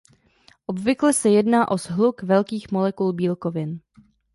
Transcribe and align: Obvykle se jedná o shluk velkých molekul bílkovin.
Obvykle 0.67 1.13
se 1.13 1.29
jedná 1.29 1.71
o 1.71 1.77
shluk 1.77 2.23
velkých 2.23 2.71
molekul 2.71 3.13
bílkovin. 3.13 3.79